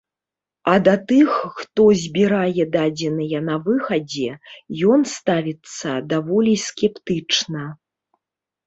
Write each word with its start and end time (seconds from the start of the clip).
А 0.71 0.77
да 0.85 0.93
тых, 1.11 1.35
хто 1.59 1.85
збірае 2.05 2.63
дадзеныя 2.77 3.43
на 3.51 3.55
выхадзе, 3.69 4.29
ён 4.95 5.01
ставіцца 5.15 5.89
даволі 6.17 6.61
скептычна. 6.69 7.63